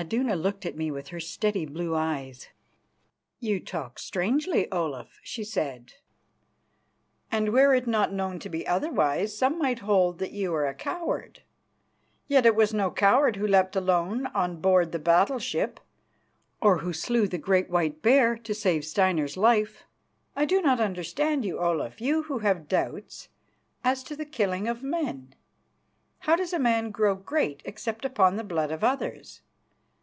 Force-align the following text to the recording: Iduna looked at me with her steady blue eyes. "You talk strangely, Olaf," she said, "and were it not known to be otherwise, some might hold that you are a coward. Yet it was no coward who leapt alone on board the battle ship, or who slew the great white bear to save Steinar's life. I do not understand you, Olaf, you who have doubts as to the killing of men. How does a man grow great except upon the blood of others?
Iduna 0.00 0.36
looked 0.36 0.64
at 0.64 0.76
me 0.76 0.92
with 0.92 1.08
her 1.08 1.18
steady 1.18 1.66
blue 1.66 1.92
eyes. 1.96 2.50
"You 3.40 3.58
talk 3.58 3.98
strangely, 3.98 4.70
Olaf," 4.70 5.18
she 5.24 5.42
said, 5.42 5.94
"and 7.32 7.48
were 7.52 7.74
it 7.74 7.88
not 7.88 8.12
known 8.12 8.38
to 8.38 8.48
be 8.48 8.64
otherwise, 8.64 9.36
some 9.36 9.58
might 9.58 9.80
hold 9.80 10.20
that 10.20 10.30
you 10.30 10.54
are 10.54 10.68
a 10.68 10.72
coward. 10.72 11.42
Yet 12.28 12.46
it 12.46 12.54
was 12.54 12.72
no 12.72 12.92
coward 12.92 13.34
who 13.34 13.44
leapt 13.48 13.74
alone 13.74 14.26
on 14.28 14.60
board 14.60 14.92
the 14.92 15.00
battle 15.00 15.40
ship, 15.40 15.80
or 16.62 16.78
who 16.78 16.92
slew 16.92 17.26
the 17.26 17.36
great 17.36 17.68
white 17.68 18.00
bear 18.00 18.36
to 18.36 18.54
save 18.54 18.84
Steinar's 18.84 19.36
life. 19.36 19.82
I 20.36 20.44
do 20.44 20.62
not 20.62 20.78
understand 20.78 21.44
you, 21.44 21.58
Olaf, 21.58 22.00
you 22.00 22.22
who 22.22 22.38
have 22.38 22.68
doubts 22.68 23.30
as 23.82 24.04
to 24.04 24.14
the 24.14 24.24
killing 24.24 24.68
of 24.68 24.80
men. 24.84 25.34
How 26.20 26.36
does 26.36 26.52
a 26.52 26.60
man 26.60 26.92
grow 26.92 27.16
great 27.16 27.62
except 27.64 28.04
upon 28.04 28.36
the 28.36 28.44
blood 28.44 28.70
of 28.70 28.84
others? 28.84 29.42